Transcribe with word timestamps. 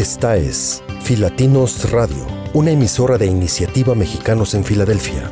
Esta 0.00 0.34
es 0.38 0.82
Filatinos 1.02 1.90
Radio, 1.90 2.26
una 2.54 2.70
emisora 2.70 3.18
de 3.18 3.26
iniciativa 3.26 3.94
Mexicanos 3.94 4.54
en 4.54 4.64
Filadelfia, 4.64 5.30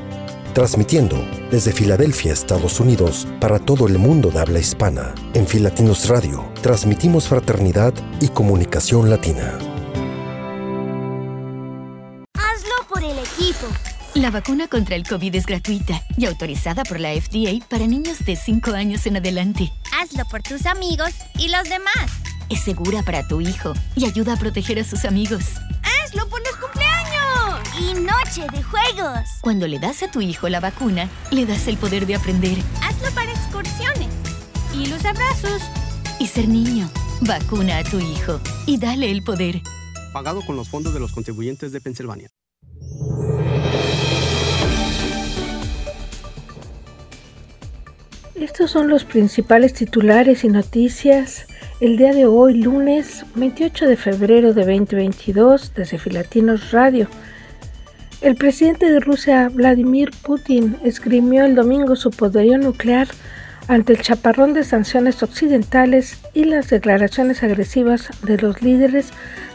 transmitiendo 0.53 1.17
desde 1.51 1.73
Filadelfia, 1.73 2.35
Estados 2.35 2.79
Unidos, 2.79 3.27
para 3.41 3.59
todo 3.59 3.87
el 3.87 3.97
mundo 3.97 4.31
de 4.31 4.41
habla 4.41 4.59
hispana. 4.59 5.15
En 5.33 5.47
Filatinos 5.47 6.07
Radio, 6.11 6.53
transmitimos 6.61 7.29
fraternidad 7.29 7.95
y 8.21 8.29
comunicación 8.29 9.09
latina. 9.09 9.59
Hazlo 12.35 12.75
por 12.91 13.03
el 13.03 13.19
equipo. 13.19 13.69
La 14.13 14.31
vacuna 14.31 14.69
contra 14.69 14.97
el 14.97 15.09
COVID 15.09 15.35
es 15.35 15.47
gratuita 15.47 16.03
y 16.19 16.27
autorizada 16.27 16.85
por 16.85 17.01
la 17.01 17.19
FDA 17.19 17.67
para 17.71 17.87
niños 17.87 18.23
de 18.23 18.37
5 18.37 18.73
años 18.73 19.07
en 19.07 19.17
adelante. 19.17 19.73
Hazlo 19.99 20.27
por 20.27 20.43
tus 20.43 20.67
amigos 20.67 21.15
y 21.39 21.49
los 21.49 21.65
demás. 21.71 22.28
Es 22.51 22.61
segura 22.61 23.03
para 23.03 23.27
tu 23.27 23.41
hijo 23.41 23.75
y 23.95 24.07
ayuda 24.07 24.35
a 24.35 24.37
proteger 24.37 24.79
a 24.79 24.85
sus 24.85 25.05
amigos. 25.05 25.45
Hazlo 25.83 26.27
por 26.29 26.41
los 26.41 26.57
cumpleaños 26.57 27.61
y 27.79 27.95
noche 28.01 28.47
de 28.53 28.63
juegos. 28.63 29.29
Cuando 29.43 29.67
le 29.67 29.79
das 29.79 30.03
a 30.03 30.11
tu 30.11 30.21
hijo 30.21 30.49
la 30.49 30.61
vacuna, 30.61 31.09
le 31.31 31.45
das 31.45 31.69
el 31.69 31.77
poder 31.77 32.07
de 32.07 32.15
aprender 32.15 32.57
Hazlo 32.83 33.11
para 33.15 33.31
excursiones 33.31 34.09
y 34.75 34.87
los 34.87 35.05
abrazos. 35.05 35.63
y 36.19 36.27
ser 36.27 36.49
niño. 36.49 36.89
Vacuna 37.21 37.79
a 37.79 37.85
tu 37.85 37.99
hijo 38.01 38.41
y 38.67 38.79
dale 38.79 39.11
el 39.11 39.23
poder. 39.23 39.61
Pagado 40.13 40.41
con 40.47 40.57
los 40.57 40.69
fondos 40.69 40.95
de 40.95 41.01
los 41.01 41.13
contribuyentes 41.13 41.73
de 41.73 41.81
Pensilvania. 41.81 42.31
Estos 48.35 48.71
son 48.71 48.89
los 48.89 49.05
principales 49.05 49.73
titulares 49.75 50.45
y 50.45 50.49
noticias 50.49 51.47
el 51.81 51.97
día 51.97 52.13
de 52.13 52.27
hoy, 52.27 52.55
lunes 52.55 53.25
28 53.37 53.87
de 53.87 53.97
febrero 53.97 54.53
de 54.53 54.65
2022, 54.65 55.75
desde 55.77 55.99
Filatinos 55.99 56.73
Radio. 56.73 57.07
El 58.21 58.35
presidente 58.35 58.91
de 58.91 58.99
Rusia, 58.99 59.49
Vladimir 59.49 60.11
Putin, 60.23 60.77
esgrimió 60.83 61.45
el 61.45 61.55
domingo 61.55 61.95
su 61.95 62.11
poderío 62.11 62.59
nuclear 62.59 63.07
ante 63.69 63.93
el 63.93 64.03
chaparrón 64.03 64.55
de 64.55 64.65
sanciones 64.65 65.23
occidentales 65.23 66.19
y 66.35 66.47
las 66.47 66.69
declaraciones 66.69 67.45
agresivas 67.45 68.09
de 68.23 68.39
los 68.39 68.61
líderes 68.61 69.11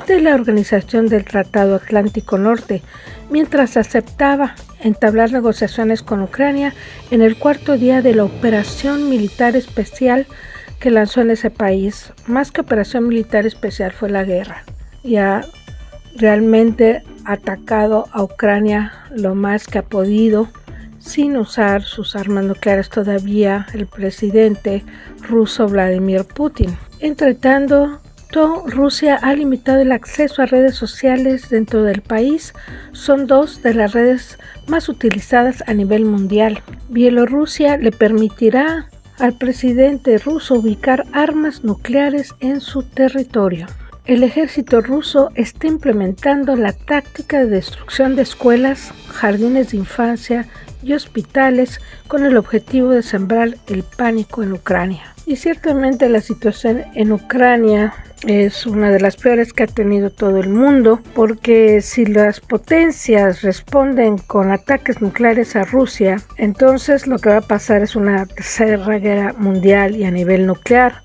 de 0.08 0.22
la 0.22 0.34
Organización 0.34 1.08
del 1.08 1.26
Tratado 1.26 1.76
Atlántico 1.76 2.38
Norte, 2.38 2.84
mientras 3.30 3.76
aceptaba 3.76 4.56
entablar 4.80 5.34
negociaciones 5.34 6.04
con 6.04 6.22
Ucrania 6.22 6.74
en 7.12 7.22
el 7.22 7.36
cuarto 7.36 7.78
día 7.78 8.02
de 8.02 8.16
la 8.16 8.24
operación 8.24 9.10
militar 9.10 9.58
especial 9.58 10.26
que 10.84 10.92
lanzó 10.92 11.22
en 11.22 11.32
ese 11.32 11.50
país. 11.50 12.12
Más 12.28 12.52
que 12.52 12.60
operación 12.60 13.08
militar 13.08 13.46
especial 13.46 13.94
fue 13.94 14.10
la 14.10 14.26
guerra. 14.26 14.66
Y 15.02 15.16
ha 15.16 15.46
realmente 16.18 17.04
atacado 17.24 18.10
a 18.12 18.22
Ucrania 18.22 18.92
lo 19.10 19.34
más 19.34 19.66
que 19.66 19.78
ha 19.78 19.84
podido 19.84 20.50
sin 21.00 21.38
usar 21.38 21.84
sus 21.84 22.18
armas 22.18 22.44
nucleares 22.44 22.90
todavía 22.90 23.66
el 23.74 23.88
presidente 23.88 24.84
ruso 25.22 25.70
Vladimir 25.70 26.26
Putin. 26.26 26.78
Entre 27.00 27.34
tanto, 27.34 28.02
Rusia 28.66 29.16
ha 29.22 29.34
limitado 29.36 29.80
el 29.80 29.94
acceso 29.94 30.42
a 30.42 30.48
redes 30.48 30.76
sociales 30.76 31.48
dentro 31.50 31.84
del 31.84 32.02
país. 32.02 32.54
Son 32.92 33.26
dos 33.26 33.62
de 33.62 33.74
las 33.74 33.94
redes 33.94 34.38
más 34.68 34.90
utilizadas 34.90 35.64
a 35.66 35.74
nivel 35.74 36.04
mundial. 36.04 36.62
Bielorrusia 36.90 37.78
le 37.78 37.94
permitirá 37.94 38.90
al 39.20 39.34
presidente 39.34 40.18
ruso 40.18 40.56
ubicar 40.56 41.06
armas 41.14 41.64
nucleares 41.64 42.34
en 42.40 42.62
su 42.62 42.84
territorio. 42.84 43.68
El 44.06 44.24
ejército 44.24 44.82
ruso 44.82 45.30
está 45.36 45.68
implementando 45.68 46.56
la 46.58 46.74
táctica 46.74 47.40
de 47.40 47.48
destrucción 47.48 48.16
de 48.18 48.24
escuelas, 48.24 48.92
jardines 49.08 49.72
de 49.72 49.78
infancia 49.78 50.48
y 50.82 50.94
hospitales 50.94 51.80
con 52.08 52.26
el 52.26 52.36
objetivo 52.36 52.90
de 52.90 53.02
sembrar 53.02 53.58
el 53.68 53.84
pánico 53.84 54.44
en 54.44 54.52
Ucrania. 54.52 55.14
Y 55.26 55.38
ciertamente 55.38 56.10
la 56.10 56.20
situación 56.20 56.84
en 56.96 57.14
Ucrania 57.14 57.94
es 58.26 58.66
una 58.66 58.92
de 58.92 59.00
las 59.00 59.18
peores 59.18 59.54
que 59.54 59.64
ha 59.64 59.68
tenido 59.68 60.10
todo 60.10 60.38
el 60.38 60.50
mundo, 60.50 61.02
porque 61.14 61.82
si 61.82 62.06
las 62.06 62.40
potencias 62.40 63.42
responden 63.42 64.18
con 64.18 64.52
ataques 64.52 65.02
nucleares 65.02 65.56
a 65.56 65.64
Rusia, 65.64 66.22
entonces 66.38 67.08
lo 67.08 67.20
que 67.20 67.30
va 67.30 67.38
a 67.38 67.42
pasar 67.42 67.82
es 67.82 67.96
una 67.96 68.26
tercera 68.26 68.78
guerra 68.98 69.34
mundial 69.38 69.96
y 69.96 70.06
a 70.06 70.12
nivel 70.12 70.46
nuclear. 70.46 71.02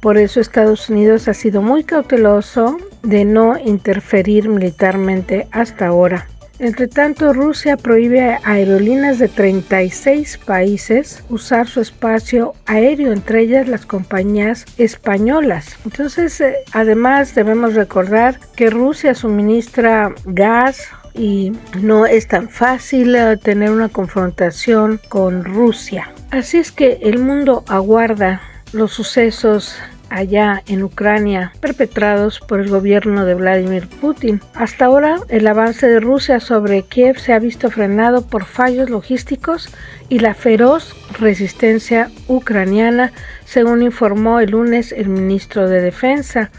Por 0.00 0.18
eso 0.18 0.40
Estados 0.40 0.88
Unidos 0.90 1.28
ha 1.28 1.34
sido 1.34 1.62
muy 1.62 1.84
cauteloso 1.84 2.76
de 3.02 3.24
no 3.24 3.56
interferir 3.56 4.48
militarmente 4.48 5.46
hasta 5.52 5.86
ahora. 5.86 6.26
Entre 6.62 6.86
tanto, 6.86 7.32
Rusia 7.32 7.76
prohíbe 7.76 8.20
a 8.20 8.40
aerolíneas 8.44 9.18
de 9.18 9.26
36 9.26 10.38
países 10.38 11.24
usar 11.28 11.66
su 11.66 11.80
espacio 11.80 12.54
aéreo, 12.66 13.12
entre 13.12 13.40
ellas 13.40 13.66
las 13.66 13.84
compañías 13.84 14.64
españolas. 14.78 15.76
Entonces, 15.84 16.40
eh, 16.40 16.54
además 16.72 17.34
debemos 17.34 17.74
recordar 17.74 18.38
que 18.54 18.70
Rusia 18.70 19.16
suministra 19.16 20.14
gas, 20.24 20.86
y 21.14 21.52
no 21.80 22.06
es 22.06 22.28
tan 22.28 22.48
fácil 22.48 23.16
eh, 23.16 23.36
tener 23.38 23.72
una 23.72 23.88
confrontación 23.88 25.00
con 25.08 25.44
Rusia. 25.44 26.12
Así 26.30 26.58
es 26.58 26.70
que 26.70 27.00
el 27.02 27.18
mundo 27.18 27.64
aguarda 27.66 28.40
los 28.72 28.92
sucesos 28.92 29.74
allá 30.12 30.62
en 30.66 30.82
Ucrania 30.82 31.52
perpetrados 31.60 32.40
por 32.40 32.60
el 32.60 32.68
gobierno 32.68 33.24
de 33.24 33.34
Vladimir 33.34 33.88
Putin. 33.88 34.40
Hasta 34.54 34.84
ahora, 34.84 35.16
el 35.28 35.46
avance 35.46 35.86
de 35.86 36.00
Rusia 36.00 36.40
sobre 36.40 36.82
Kiev 36.82 37.18
se 37.18 37.32
ha 37.32 37.38
visto 37.38 37.70
frenado 37.70 38.26
por 38.26 38.44
fallos 38.44 38.90
logísticos 38.90 39.70
y 40.08 40.18
la 40.18 40.34
feroz 40.34 40.94
resistencia 41.18 42.10
ucraniana, 42.28 43.12
según 43.44 43.82
informó 43.82 44.40
el 44.40 44.50
lunes 44.50 44.92
el 44.92 45.08
ministro 45.08 45.68
de 45.68 45.80
Defensa. 45.80 46.50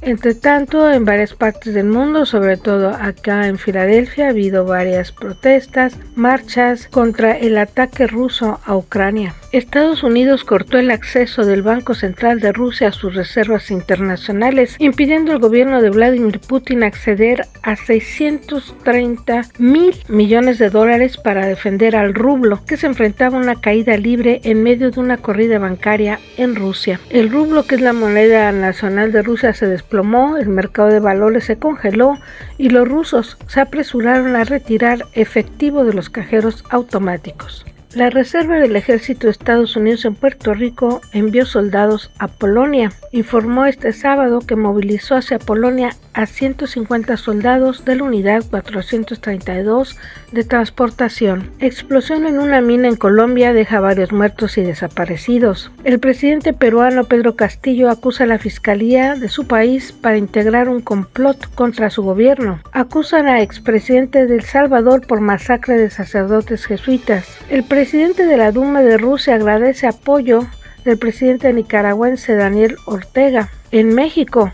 Entre 0.00 0.34
tanto, 0.34 0.90
en 0.90 1.04
varias 1.04 1.34
partes 1.34 1.74
del 1.74 1.86
mundo, 1.86 2.24
sobre 2.24 2.56
todo 2.56 2.90
acá 2.90 3.46
en 3.46 3.58
Filadelfia, 3.58 4.26
ha 4.26 4.30
habido 4.30 4.64
varias 4.64 5.12
protestas, 5.12 5.96
marchas 6.14 6.88
contra 6.88 7.36
el 7.36 7.58
ataque 7.58 8.06
ruso 8.06 8.60
a 8.64 8.76
Ucrania. 8.76 9.34
Estados 9.50 10.02
Unidos 10.02 10.44
cortó 10.44 10.78
el 10.78 10.90
acceso 10.90 11.46
del 11.46 11.62
Banco 11.62 11.94
Central 11.94 12.38
de 12.40 12.52
Rusia 12.52 12.88
a 12.88 12.92
sus 12.92 13.14
reservas 13.14 13.70
internacionales, 13.70 14.76
impidiendo 14.78 15.32
al 15.32 15.38
gobierno 15.38 15.80
de 15.80 15.88
Vladimir 15.88 16.38
Putin 16.40 16.82
acceder 16.82 17.46
a 17.62 17.74
630 17.76 19.42
mil 19.58 19.96
millones 20.08 20.58
de 20.58 20.68
dólares 20.68 21.16
para 21.16 21.46
defender 21.46 21.96
al 21.96 22.12
rublo, 22.12 22.62
que 22.66 22.76
se 22.76 22.86
enfrentaba 22.86 23.38
a 23.38 23.40
una 23.40 23.60
caída 23.60 23.96
libre 23.96 24.42
en 24.44 24.62
medio 24.62 24.90
de 24.90 25.00
una 25.00 25.16
corrida 25.16 25.58
bancaria 25.58 26.20
en 26.36 26.54
Rusia. 26.54 27.00
El 27.08 27.30
rublo, 27.30 27.66
que 27.66 27.76
es 27.76 27.80
la 27.80 27.94
moneda 27.94 28.52
nacional 28.52 29.12
de 29.12 29.22
Rusia, 29.22 29.54
se 29.54 29.66
el 29.90 30.48
mercado 30.48 30.88
de 30.88 31.00
valores 31.00 31.44
se 31.44 31.58
congeló 31.58 32.18
y 32.58 32.68
los 32.68 32.86
rusos 32.86 33.38
se 33.46 33.60
apresuraron 33.60 34.36
a 34.36 34.44
retirar 34.44 35.06
efectivo 35.14 35.84
de 35.84 35.94
los 35.94 36.10
cajeros 36.10 36.64
automáticos. 36.70 37.64
La 37.94 38.10
Reserva 38.10 38.56
del 38.56 38.76
Ejército 38.76 39.26
de 39.26 39.30
Estados 39.30 39.74
Unidos 39.74 40.04
en 40.04 40.14
Puerto 40.14 40.52
Rico 40.52 41.00
envió 41.14 41.46
soldados 41.46 42.10
a 42.18 42.28
Polonia. 42.28 42.92
Informó 43.12 43.64
este 43.64 43.94
sábado 43.94 44.40
que 44.40 44.56
movilizó 44.56 45.14
hacia 45.14 45.38
Polonia 45.38 45.96
a 46.12 46.26
150 46.26 47.16
soldados 47.16 47.86
de 47.86 47.96
la 47.96 48.02
Unidad 48.02 48.44
432 48.50 49.96
de 50.32 50.44
Transportación. 50.44 51.50
Explosión 51.60 52.26
en 52.26 52.38
una 52.38 52.60
mina 52.60 52.88
en 52.88 52.96
Colombia 52.96 53.54
deja 53.54 53.80
varios 53.80 54.12
muertos 54.12 54.58
y 54.58 54.62
desaparecidos. 54.62 55.70
El 55.84 55.98
presidente 55.98 56.52
peruano 56.52 57.04
Pedro 57.04 57.36
Castillo 57.36 57.88
acusa 57.88 58.24
a 58.24 58.26
la 58.26 58.38
Fiscalía 58.38 59.14
de 59.14 59.30
su 59.30 59.46
país 59.46 59.92
para 59.92 60.18
integrar 60.18 60.68
un 60.68 60.82
complot 60.82 61.54
contra 61.54 61.88
su 61.88 62.02
gobierno. 62.02 62.60
Acusan 62.72 63.28
a 63.28 63.40
expresidente 63.40 64.26
de 64.26 64.34
El 64.34 64.44
Salvador 64.44 65.06
por 65.06 65.20
masacre 65.20 65.78
de 65.78 65.88
sacerdotes 65.88 66.66
jesuitas. 66.66 67.38
El 67.48 67.64
presidente 67.78 68.26
de 68.26 68.36
la 68.36 68.50
Duma 68.50 68.82
de 68.82 68.98
Rusia 68.98 69.36
agradece 69.36 69.86
apoyo 69.86 70.48
del 70.84 70.98
presidente 70.98 71.52
nicaragüense 71.52 72.34
Daniel 72.34 72.74
Ortega. 72.86 73.50
En 73.70 73.94
México, 73.94 74.50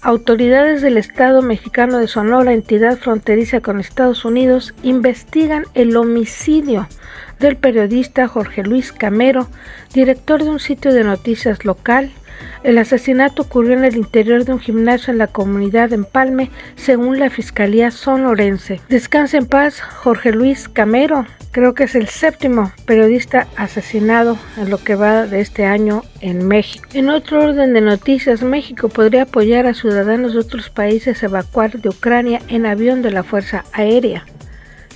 Autoridades 0.00 0.80
del 0.80 0.96
Estado 0.96 1.42
mexicano 1.42 1.98
de 1.98 2.06
Sonora, 2.06 2.52
entidad 2.52 2.96
fronteriza 2.96 3.60
con 3.60 3.80
Estados 3.80 4.24
Unidos, 4.24 4.74
investigan 4.84 5.64
el 5.74 5.96
homicidio 5.96 6.86
del 7.40 7.56
periodista 7.56 8.28
Jorge 8.28 8.62
Luis 8.62 8.92
Camero, 8.92 9.48
director 9.92 10.44
de 10.44 10.50
un 10.50 10.60
sitio 10.60 10.92
de 10.92 11.02
noticias 11.02 11.64
local. 11.64 12.12
El 12.62 12.78
asesinato 12.78 13.42
ocurrió 13.42 13.74
en 13.74 13.84
el 13.84 13.96
interior 13.96 14.44
de 14.44 14.52
un 14.52 14.60
gimnasio 14.60 15.12
en 15.12 15.18
la 15.18 15.26
comunidad 15.26 15.90
de 15.90 15.96
Empalme, 15.96 16.50
según 16.76 17.18
la 17.18 17.30
Fiscalía 17.30 17.90
Sonorense. 17.90 18.80
Descansa 18.88 19.38
en 19.38 19.46
paz 19.46 19.80
Jorge 19.80 20.32
Luis 20.32 20.68
Camero, 20.68 21.26
Creo 21.50 21.74
que 21.74 21.84
es 21.84 21.94
el 21.94 22.08
séptimo 22.08 22.72
periodista 22.84 23.48
asesinado 23.56 24.38
en 24.58 24.70
lo 24.70 24.78
que 24.78 24.94
va 24.94 25.26
de 25.26 25.40
este 25.40 25.64
año 25.64 26.02
en 26.20 26.46
México. 26.46 26.86
En 26.92 27.08
otro 27.08 27.42
orden 27.42 27.72
de 27.72 27.80
noticias, 27.80 28.42
México 28.42 28.88
podría 28.88 29.22
apoyar 29.22 29.66
a 29.66 29.74
ciudadanos 29.74 30.34
de 30.34 30.40
otros 30.40 30.68
países 30.68 31.22
a 31.22 31.26
evacuar 31.26 31.80
de 31.80 31.88
Ucrania 31.88 32.40
en 32.48 32.66
avión 32.66 33.02
de 33.02 33.10
la 33.10 33.22
Fuerza 33.24 33.64
Aérea. 33.72 34.26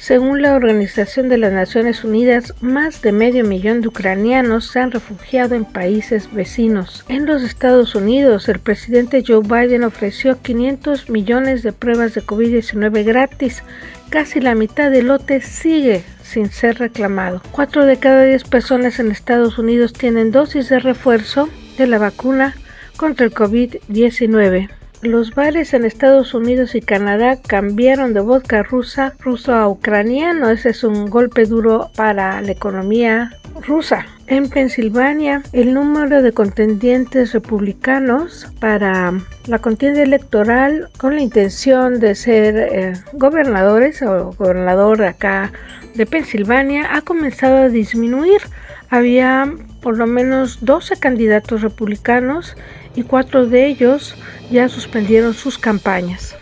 Según 0.02 0.42
la 0.42 0.56
Organización 0.56 1.28
de 1.28 1.38
las 1.38 1.52
Naciones 1.52 2.02
Unidas, 2.02 2.54
más 2.60 3.02
de 3.02 3.12
medio 3.12 3.44
millón 3.44 3.82
de 3.82 3.86
ucranianos 3.86 4.66
se 4.66 4.80
han 4.80 4.90
refugiado 4.90 5.54
en 5.54 5.64
países 5.64 6.28
vecinos. 6.34 7.04
En 7.06 7.24
los 7.24 7.44
Estados 7.44 7.94
Unidos, 7.94 8.48
el 8.48 8.58
presidente 8.58 9.22
Joe 9.24 9.42
Biden 9.42 9.84
ofreció 9.84 10.42
500 10.42 11.08
millones 11.08 11.62
de 11.62 11.72
pruebas 11.72 12.14
de 12.14 12.22
COVID-19 12.24 13.04
gratis. 13.04 13.62
Casi 14.10 14.40
la 14.40 14.56
mitad 14.56 14.90
del 14.90 15.06
lote 15.06 15.40
sigue 15.40 16.02
sin 16.24 16.50
ser 16.50 16.80
reclamado. 16.80 17.40
Cuatro 17.52 17.86
de 17.86 17.98
cada 17.98 18.24
diez 18.24 18.42
personas 18.42 18.98
en 18.98 19.12
Estados 19.12 19.56
Unidos 19.56 19.92
tienen 19.92 20.32
dosis 20.32 20.68
de 20.68 20.80
refuerzo 20.80 21.48
de 21.78 21.86
la 21.86 21.98
vacuna 21.98 22.56
contra 22.96 23.24
el 23.24 23.32
COVID-19 23.32 24.68
los 25.02 25.34
bares 25.34 25.74
en 25.74 25.84
Estados 25.84 26.32
Unidos 26.32 26.76
y 26.76 26.80
Canadá 26.80 27.36
cambiaron 27.36 28.14
de 28.14 28.20
vodka 28.20 28.62
rusa 28.62 29.14
ruso 29.18 29.52
a 29.52 29.68
ucraniano. 29.68 30.48
Ese 30.48 30.70
es 30.70 30.84
un 30.84 31.10
golpe 31.10 31.44
duro 31.44 31.90
para 31.96 32.40
la 32.40 32.52
economía 32.52 33.32
rusa. 33.66 34.06
En 34.28 34.48
Pensilvania, 34.48 35.42
el 35.52 35.74
número 35.74 36.22
de 36.22 36.32
contendientes 36.32 37.32
republicanos 37.32 38.46
para 38.60 39.12
la 39.46 39.58
contienda 39.58 40.02
electoral 40.02 40.88
con 40.96 41.16
la 41.16 41.20
intención 41.20 41.98
de 41.98 42.14
ser 42.14 42.56
eh, 42.56 42.92
gobernadores 43.12 44.00
o 44.02 44.32
gobernador 44.32 44.98
de 44.98 45.08
acá 45.08 45.52
de 45.94 46.06
Pensilvania 46.06 46.94
ha 46.94 47.02
comenzado 47.02 47.56
a 47.56 47.68
disminuir. 47.68 48.40
Había 48.88 49.52
por 49.80 49.98
lo 49.98 50.06
menos 50.06 50.64
12 50.64 50.96
candidatos 50.98 51.60
republicanos 51.60 52.56
y 52.94 53.02
cuatro 53.02 53.46
de 53.46 53.66
ellos 53.66 54.14
ya 54.50 54.68
suspendieron 54.68 55.34
sus 55.34 55.58
campañas. 55.58 56.36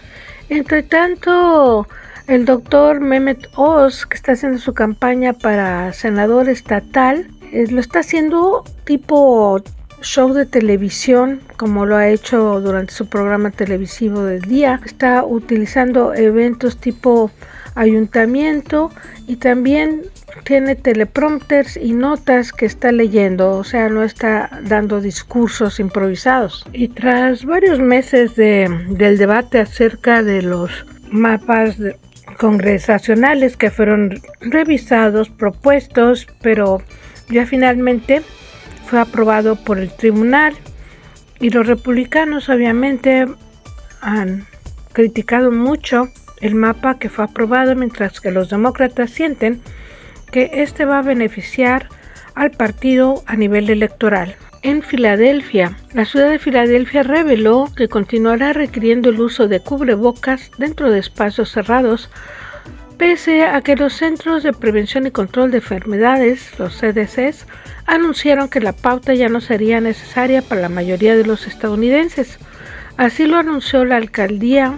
Entre 0.48 0.82
tanto, 0.82 1.86
el 2.26 2.44
doctor 2.44 3.00
Mehmet 3.00 3.48
Oz, 3.54 4.06
que 4.06 4.16
está 4.16 4.32
haciendo 4.32 4.58
su 4.58 4.74
campaña 4.74 5.32
para 5.32 5.92
senador 5.92 6.48
estatal, 6.48 7.28
eh, 7.52 7.66
lo 7.70 7.80
está 7.80 8.00
haciendo 8.00 8.64
tipo 8.84 9.62
show 10.02 10.32
de 10.32 10.46
televisión, 10.46 11.40
como 11.56 11.86
lo 11.86 11.96
ha 11.96 12.08
hecho 12.08 12.60
durante 12.60 12.92
su 12.92 13.06
programa 13.06 13.50
televisivo 13.50 14.22
del 14.22 14.42
día. 14.42 14.80
Está 14.84 15.24
utilizando 15.24 16.14
eventos 16.14 16.78
tipo 16.78 17.30
ayuntamiento 17.74 18.90
y 19.26 19.36
también 19.36 20.02
tiene 20.44 20.74
teleprompters 20.76 21.76
y 21.76 21.92
notas 21.92 22.52
que 22.52 22.66
está 22.66 22.92
leyendo, 22.92 23.52
o 23.52 23.64
sea, 23.64 23.88
no 23.88 24.02
está 24.02 24.60
dando 24.62 25.00
discursos 25.00 25.80
improvisados. 25.80 26.66
Y 26.72 26.88
tras 26.88 27.44
varios 27.44 27.80
meses 27.80 28.36
del 28.36 29.18
debate 29.18 29.60
acerca 29.60 30.22
de 30.22 30.42
los 30.42 30.86
mapas 31.10 31.76
congresacionales 32.38 33.56
que 33.56 33.70
fueron 33.70 34.20
revisados, 34.40 35.28
propuestos, 35.28 36.26
pero 36.40 36.82
ya 37.28 37.46
finalmente 37.46 38.22
fue 38.86 39.00
aprobado 39.00 39.56
por 39.56 39.78
el 39.78 39.92
tribunal 39.92 40.54
y 41.38 41.50
los 41.50 41.66
republicanos 41.66 42.48
obviamente 42.48 43.26
han 44.00 44.46
criticado 44.92 45.50
mucho 45.50 46.08
el 46.40 46.54
mapa 46.54 46.98
que 46.98 47.08
fue 47.08 47.24
aprobado 47.24 47.74
mientras 47.76 48.20
que 48.20 48.30
los 48.30 48.50
demócratas 48.50 49.10
sienten 49.10 49.60
que 50.30 50.50
este 50.54 50.84
va 50.84 50.98
a 50.98 51.02
beneficiar 51.02 51.88
al 52.34 52.50
partido 52.52 53.22
a 53.26 53.36
nivel 53.36 53.68
electoral. 53.70 54.36
En 54.62 54.82
Filadelfia, 54.82 55.78
la 55.94 56.04
ciudad 56.04 56.30
de 56.30 56.38
Filadelfia 56.38 57.02
reveló 57.02 57.70
que 57.74 57.88
continuará 57.88 58.52
requiriendo 58.52 59.08
el 59.08 59.20
uso 59.20 59.48
de 59.48 59.60
cubrebocas 59.60 60.50
dentro 60.58 60.90
de 60.90 60.98
espacios 60.98 61.50
cerrados, 61.50 62.10
pese 62.98 63.44
a 63.46 63.62
que 63.62 63.74
los 63.74 63.94
Centros 63.94 64.42
de 64.42 64.52
Prevención 64.52 65.06
y 65.06 65.10
Control 65.10 65.50
de 65.50 65.58
Enfermedades, 65.58 66.58
los 66.58 66.74
CDCs, 66.78 67.46
anunciaron 67.86 68.50
que 68.50 68.60
la 68.60 68.74
pauta 68.74 69.14
ya 69.14 69.30
no 69.30 69.40
sería 69.40 69.80
necesaria 69.80 70.42
para 70.42 70.60
la 70.60 70.68
mayoría 70.68 71.16
de 71.16 71.24
los 71.24 71.46
estadounidenses. 71.46 72.38
Así 72.98 73.26
lo 73.26 73.38
anunció 73.38 73.86
la 73.86 73.96
alcaldía 73.96 74.74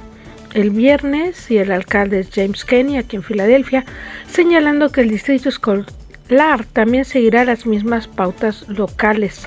el 0.54 0.70
viernes 0.70 1.50
y 1.50 1.58
el 1.58 1.72
alcalde 1.72 2.26
James 2.32 2.64
Kenney 2.64 2.96
aquí 2.96 3.16
en 3.16 3.22
Filadelfia, 3.22 3.84
señalando 4.28 4.90
que 4.90 5.02
el 5.02 5.10
distrito 5.10 5.48
escolar 5.48 6.64
también 6.72 7.04
seguirá 7.04 7.44
las 7.44 7.66
mismas 7.66 8.08
pautas 8.08 8.68
locales. 8.68 9.46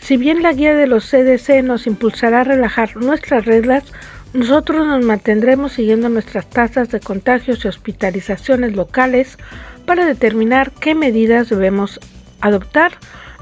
Si 0.00 0.16
bien 0.16 0.42
la 0.42 0.52
guía 0.52 0.74
de 0.74 0.86
los 0.86 1.10
CDC 1.10 1.62
nos 1.64 1.86
impulsará 1.86 2.42
a 2.42 2.44
relajar 2.44 2.96
nuestras 2.96 3.44
reglas, 3.44 3.84
nosotros 4.32 4.86
nos 4.86 5.04
mantendremos 5.04 5.72
siguiendo 5.72 6.08
nuestras 6.08 6.48
tasas 6.48 6.90
de 6.90 7.00
contagios 7.00 7.64
y 7.64 7.68
hospitalizaciones 7.68 8.76
locales 8.76 9.38
para 9.84 10.04
determinar 10.04 10.72
qué 10.72 10.94
medidas 10.94 11.48
debemos 11.48 11.98
adoptar, 12.40 12.92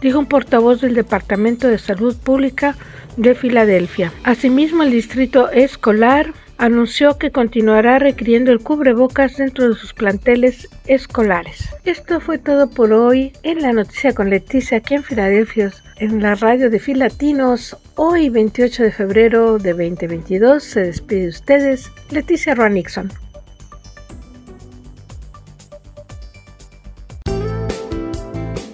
dijo 0.00 0.19
un 0.19 0.26
portavoz 0.26 0.81
del 0.81 0.94
Departamento 0.94 1.69
de 1.69 1.79
Salud 1.79 2.17
Pública 2.17 2.76
de 3.17 3.35
Filadelfia. 3.35 4.12
Asimismo, 4.23 4.82
el 4.82 4.91
distrito 4.91 5.50
escolar 5.50 6.32
anunció 6.59 7.19
que 7.19 7.31
continuará 7.31 7.99
requiriendo 7.99 8.53
el 8.53 8.61
cubrebocas 8.61 9.37
dentro 9.37 9.69
de 9.69 9.75
sus 9.75 9.93
planteles 9.93 10.69
escolares. 10.87 11.69
Esto 11.85 12.21
fue 12.21 12.39
todo 12.39 12.71
por 12.71 12.93
hoy 12.93 13.33
en 13.43 13.62
la 13.62 13.73
noticia 13.73 14.15
con 14.15 14.31
Leticia 14.31 14.79
aquí 14.79 14.95
en 14.95 15.05
Filadelfia, 15.05 15.73
en 15.97 16.23
la 16.23 16.35
radio 16.35 16.71
de 16.71 16.79
Filatinos. 16.79 17.77
Hoy 17.97 18.29
28 18.29 18.83
de 18.83 18.93
febrero 18.93 19.59
de 19.59 19.71
2022 19.73 20.62
se 20.62 20.81
despide 20.81 21.23
de 21.23 21.29
ustedes 21.29 21.93
Leticia 22.11 22.55
Roa 22.55 22.69
Nixon. 22.69 23.12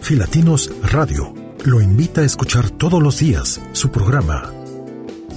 Filatinos 0.00 0.72
Radio 0.90 1.32
lo 1.64 1.80
invita 1.80 2.22
a 2.22 2.24
escuchar 2.24 2.70
todos 2.70 3.00
los 3.00 3.18
días 3.20 3.60
su 3.72 3.92
programa 3.92 4.52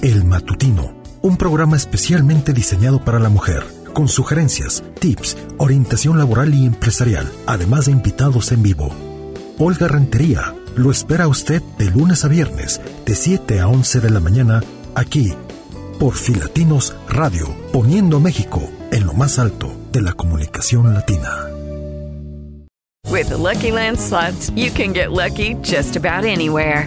El 0.02 0.24
Matutino 0.24 1.03
un 1.24 1.38
programa 1.38 1.74
especialmente 1.74 2.52
diseñado 2.52 3.02
para 3.02 3.18
la 3.18 3.30
mujer, 3.30 3.64
con 3.94 4.08
sugerencias, 4.08 4.84
tips, 5.00 5.38
orientación 5.56 6.18
laboral 6.18 6.52
y 6.52 6.66
empresarial, 6.66 7.32
además 7.46 7.86
de 7.86 7.92
invitados 7.92 8.52
en 8.52 8.62
vivo. 8.62 8.90
Olga 9.58 9.88
Rentería 9.88 10.54
lo 10.76 10.90
espera 10.90 11.24
a 11.24 11.28
usted 11.28 11.62
de 11.78 11.90
lunes 11.90 12.26
a 12.26 12.28
viernes, 12.28 12.82
de 13.06 13.14
7 13.14 13.58
a 13.60 13.68
11 13.68 14.00
de 14.00 14.10
la 14.10 14.20
mañana, 14.20 14.62
aquí, 14.94 15.32
por 15.98 16.14
Filatinos 16.14 16.94
Radio, 17.08 17.48
poniendo 17.72 18.20
México 18.20 18.70
en 18.92 19.06
lo 19.06 19.14
más 19.14 19.38
alto 19.38 19.74
de 19.92 20.02
la 20.02 20.12
comunicación 20.12 20.92
latina. 20.92 21.48
With 23.10 23.30
Lucky 23.30 23.70
Land 23.70 23.96
you 24.54 24.70
can 24.70 24.92
get 24.92 25.10
lucky 25.10 25.54
just 25.62 25.96
about 25.96 26.26
anywhere. 26.26 26.86